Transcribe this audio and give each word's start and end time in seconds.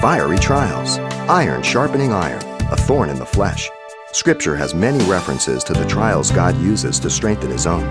Fiery 0.00 0.38
trials, 0.38 0.98
iron 1.26 1.62
sharpening 1.62 2.12
iron, 2.12 2.42
a 2.70 2.76
thorn 2.76 3.08
in 3.08 3.18
the 3.18 3.24
flesh. 3.24 3.70
Scripture 4.12 4.54
has 4.54 4.74
many 4.74 5.02
references 5.10 5.64
to 5.64 5.72
the 5.72 5.86
trials 5.86 6.30
God 6.30 6.54
uses 6.58 7.00
to 7.00 7.08
strengthen 7.08 7.50
His 7.50 7.66
own. 7.66 7.82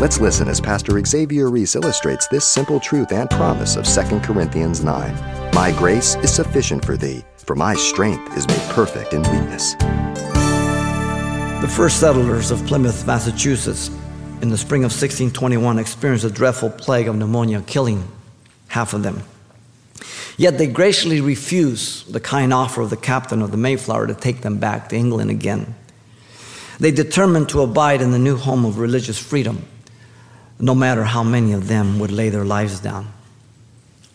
Let's 0.00 0.18
listen 0.18 0.48
as 0.48 0.58
Pastor 0.58 0.98
Xavier 1.04 1.50
Reese 1.50 1.76
illustrates 1.76 2.26
this 2.28 2.48
simple 2.48 2.80
truth 2.80 3.12
and 3.12 3.28
promise 3.28 3.76
of 3.76 3.84
2 3.84 4.20
Corinthians 4.20 4.82
9. 4.82 5.52
My 5.52 5.70
grace 5.72 6.14
is 6.16 6.32
sufficient 6.32 6.82
for 6.82 6.96
thee, 6.96 7.22
for 7.36 7.54
my 7.54 7.74
strength 7.74 8.38
is 8.38 8.48
made 8.48 8.70
perfect 8.70 9.12
in 9.12 9.20
weakness. 9.20 9.74
The 11.60 11.70
first 11.70 12.00
settlers 12.00 12.50
of 12.50 12.66
Plymouth, 12.66 13.06
Massachusetts, 13.06 13.90
in 14.40 14.48
the 14.48 14.56
spring 14.56 14.82
of 14.82 14.92
1621, 14.92 15.78
experienced 15.78 16.24
a 16.24 16.30
dreadful 16.30 16.70
plague 16.70 17.06
of 17.06 17.16
pneumonia, 17.16 17.60
killing 17.66 18.02
half 18.68 18.94
of 18.94 19.02
them. 19.02 19.22
Yet 20.40 20.56
they 20.56 20.68
graciously 20.68 21.20
refused 21.20 22.14
the 22.14 22.18
kind 22.18 22.50
offer 22.54 22.80
of 22.80 22.88
the 22.88 22.96
captain 22.96 23.42
of 23.42 23.50
the 23.50 23.58
Mayflower 23.58 24.06
to 24.06 24.14
take 24.14 24.40
them 24.40 24.56
back 24.56 24.88
to 24.88 24.96
England 24.96 25.30
again. 25.30 25.74
They 26.78 26.92
determined 26.92 27.50
to 27.50 27.60
abide 27.60 28.00
in 28.00 28.10
the 28.10 28.18
new 28.18 28.38
home 28.38 28.64
of 28.64 28.78
religious 28.78 29.18
freedom, 29.18 29.66
no 30.58 30.74
matter 30.74 31.04
how 31.04 31.22
many 31.22 31.52
of 31.52 31.68
them 31.68 31.98
would 31.98 32.10
lay 32.10 32.30
their 32.30 32.46
lives 32.46 32.80
down, 32.80 33.12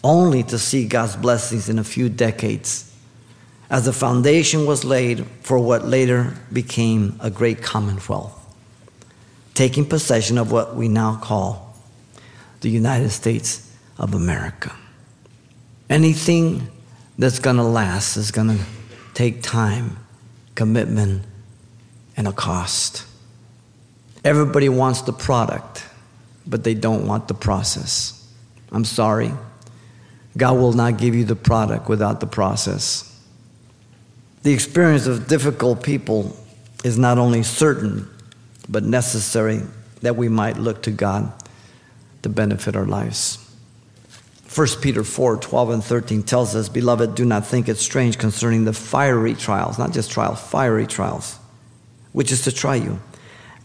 only 0.03 0.41
to 0.41 0.57
see 0.57 0.87
God's 0.87 1.15
blessings 1.15 1.69
in 1.69 1.77
a 1.77 1.83
few 1.83 2.09
decades 2.09 2.91
as 3.69 3.85
the 3.85 3.93
foundation 3.93 4.65
was 4.65 4.83
laid 4.83 5.27
for 5.43 5.59
what 5.59 5.85
later 5.85 6.33
became 6.51 7.19
a 7.19 7.29
great 7.29 7.61
commonwealth, 7.61 8.33
taking 9.53 9.85
possession 9.85 10.39
of 10.39 10.51
what 10.51 10.75
we 10.75 10.87
now 10.87 11.17
call 11.17 11.77
the 12.61 12.69
United 12.71 13.11
States 13.11 13.71
of 13.99 14.15
America. 14.15 14.75
Anything 15.89 16.67
that's 17.17 17.39
going 17.39 17.57
to 17.57 17.63
last 17.63 18.17
is 18.17 18.31
going 18.31 18.49
to 18.49 18.63
take 19.13 19.41
time, 19.41 19.97
commitment, 20.55 21.23
and 22.17 22.27
a 22.27 22.31
cost. 22.31 23.05
Everybody 24.23 24.69
wants 24.69 25.01
the 25.01 25.13
product, 25.13 25.85
but 26.47 26.63
they 26.63 26.73
don't 26.73 27.05
want 27.05 27.27
the 27.27 27.33
process. 27.33 28.27
I'm 28.71 28.85
sorry. 28.85 29.31
God 30.35 30.53
will 30.53 30.73
not 30.73 30.97
give 30.97 31.15
you 31.15 31.23
the 31.23 31.35
product 31.35 31.87
without 31.87 32.19
the 32.19 32.27
process. 32.27 33.11
The 34.43 34.53
experience 34.53 35.07
of 35.07 35.27
difficult 35.27 35.83
people 35.83 36.35
is 36.83 36.97
not 36.97 37.17
only 37.17 37.43
certain, 37.43 38.09
but 38.67 38.83
necessary 38.83 39.61
that 40.01 40.15
we 40.15 40.27
might 40.27 40.57
look 40.57 40.83
to 40.83 40.91
God 40.91 41.31
to 42.23 42.29
benefit 42.29 42.75
our 42.75 42.85
lives. 42.85 43.44
1 44.55 44.67
Peter 44.81 45.03
4 45.03 45.35
12 45.35 45.69
and 45.69 45.83
13 45.83 46.23
tells 46.23 46.55
us, 46.55 46.69
Beloved, 46.69 47.13
do 47.13 47.25
not 47.25 47.45
think 47.45 47.67
it 47.67 47.75
strange 47.75 48.17
concerning 48.17 48.63
the 48.63 48.71
fiery 48.71 49.33
trials, 49.33 49.77
not 49.77 49.91
just 49.91 50.09
trials, 50.09 50.39
fiery 50.39 50.87
trials, 50.87 51.37
which 52.13 52.31
is 52.31 52.43
to 52.43 52.53
try 52.53 52.75
you, 52.75 53.01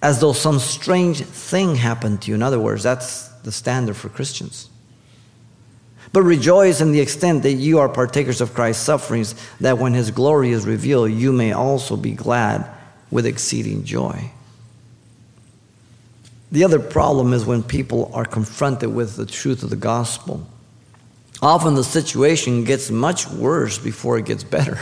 as 0.03 0.21
though 0.21 0.33
some 0.33 0.59
strange 0.59 1.21
thing 1.23 1.77
happened 1.77 2.23
to 2.23 2.31
you. 2.31 2.35
In 2.35 2.43
other 2.43 2.59
words, 2.59 2.83
that's 2.83 3.29
the 3.45 3.53
standard 3.53 3.95
for 3.95 4.09
Christians. 4.09 4.69
But 6.13 6.23
rejoice 6.23 6.81
in 6.81 6.91
the 6.91 6.99
extent 6.99 7.45
that 7.45 7.53
you 7.53 7.79
are 7.79 7.89
partakers 7.89 8.41
of 8.41 8.53
Christ's 8.53 8.85
sufferings, 8.85 9.37
that 9.61 9.79
when 9.79 9.95
his 9.95 10.11
glory 10.11 10.51
is 10.51 10.67
revealed, 10.67 11.13
you 11.13 11.33
may 11.33 11.53
also 11.53 11.97
be 11.97 12.15
glad 12.15 12.69
with 13.13 13.27
exceeding 13.27 13.85
joy. 13.85 14.33
The 16.51 16.65
other 16.65 16.81
problem 16.81 17.33
is 17.33 17.47
when 17.47 17.63
people 17.63 18.11
are 18.13 18.25
confronted 18.25 18.93
with 18.93 19.15
the 19.15 19.27
truth 19.27 19.63
of 19.63 19.71
the 19.71 19.77
gospel 19.77 20.49
Often 21.43 21.75
the 21.75 21.85
situation 21.85 22.65
gets 22.65 22.91
much 22.91 23.27
worse 23.29 23.79
before 23.79 24.19
it 24.19 24.27
gets 24.27 24.45
better. 24.45 24.79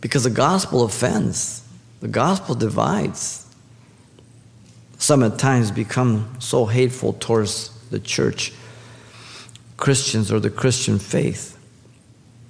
Because 0.00 0.24
the 0.24 0.30
gospel 0.30 0.84
offends, 0.84 1.66
the 2.00 2.08
gospel 2.08 2.54
divides. 2.54 3.44
Some 4.98 5.22
at 5.24 5.38
times 5.38 5.70
become 5.70 6.36
so 6.38 6.66
hateful 6.66 7.14
towards 7.14 7.70
the 7.90 7.98
church, 7.98 8.52
Christians, 9.76 10.30
or 10.30 10.38
the 10.38 10.50
Christian 10.50 10.98
faith, 10.98 11.58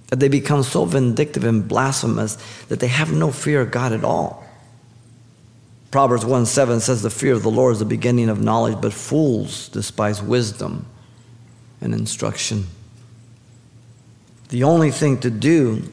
that 0.08 0.20
they 0.20 0.28
become 0.28 0.62
so 0.62 0.84
vindictive 0.84 1.44
and 1.44 1.66
blasphemous 1.66 2.36
that 2.68 2.80
they 2.80 2.88
have 2.88 3.12
no 3.12 3.32
fear 3.32 3.62
of 3.62 3.70
God 3.70 3.92
at 3.92 4.04
all. 4.04 4.44
Proverbs 5.90 6.26
1 6.26 6.44
7 6.44 6.80
says, 6.80 7.00
The 7.00 7.10
fear 7.10 7.32
of 7.32 7.42
the 7.42 7.50
Lord 7.50 7.72
is 7.72 7.78
the 7.78 7.86
beginning 7.86 8.28
of 8.28 8.40
knowledge, 8.40 8.80
but 8.82 8.92
fools 8.92 9.68
despise 9.70 10.22
wisdom 10.22 10.86
and 11.86 11.94
instruction. 11.94 12.66
The 14.50 14.64
only 14.64 14.90
thing 14.90 15.18
to 15.20 15.30
do 15.30 15.84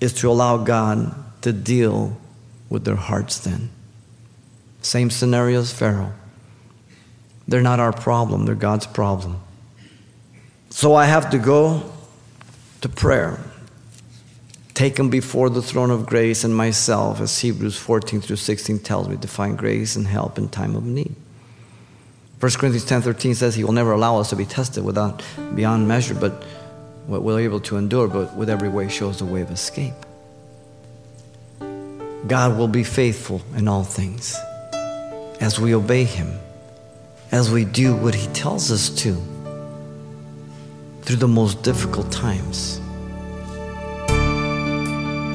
is 0.00 0.12
to 0.14 0.30
allow 0.30 0.58
God 0.58 1.14
to 1.42 1.52
deal 1.52 2.16
with 2.68 2.84
their 2.84 2.96
hearts 2.96 3.38
then. 3.38 3.70
Same 4.82 5.10
scenario 5.10 5.60
as 5.60 5.72
Pharaoh. 5.72 6.12
They're 7.48 7.62
not 7.62 7.80
our 7.80 7.92
problem, 7.92 8.46
they're 8.46 8.54
God's 8.54 8.86
problem. 8.86 9.40
So 10.70 10.94
I 10.94 11.06
have 11.06 11.30
to 11.30 11.38
go 11.38 11.90
to 12.80 12.88
prayer, 12.88 13.40
take 14.72 14.96
them 14.96 15.10
before 15.10 15.50
the 15.50 15.60
throne 15.60 15.90
of 15.90 16.06
grace 16.06 16.44
and 16.44 16.54
myself, 16.54 17.20
as 17.20 17.40
Hebrews 17.40 17.76
14 17.76 18.20
through 18.20 18.36
16 18.36 18.78
tells 18.78 19.08
me, 19.08 19.16
to 19.16 19.28
find 19.28 19.58
grace 19.58 19.96
and 19.96 20.06
help 20.06 20.38
in 20.38 20.48
time 20.48 20.76
of 20.76 20.84
need. 20.84 21.16
1 22.40 22.52
Corinthians 22.52 22.86
10:13 22.86 23.34
says 23.34 23.54
he 23.54 23.64
will 23.64 23.72
never 23.72 23.92
allow 23.92 24.18
us 24.18 24.30
to 24.30 24.36
be 24.36 24.46
tested 24.46 24.82
without 24.82 25.22
beyond 25.54 25.86
measure, 25.86 26.14
but 26.14 26.42
what 27.06 27.22
we're 27.22 27.40
able 27.40 27.60
to 27.60 27.76
endure, 27.76 28.08
but 28.08 28.34
with 28.34 28.48
every 28.48 28.68
way 28.70 28.88
shows 28.88 29.18
the 29.18 29.26
way 29.26 29.42
of 29.42 29.50
escape. 29.50 29.92
God 32.26 32.56
will 32.56 32.68
be 32.68 32.82
faithful 32.82 33.42
in 33.56 33.68
all 33.68 33.84
things 33.84 34.34
as 35.40 35.60
we 35.60 35.74
obey 35.74 36.04
him, 36.04 36.38
as 37.30 37.50
we 37.50 37.66
do 37.66 37.94
what 37.94 38.14
he 38.14 38.26
tells 38.28 38.70
us 38.70 38.88
to 38.88 39.20
through 41.02 41.16
the 41.16 41.28
most 41.28 41.62
difficult 41.62 42.10
times. 42.10 42.80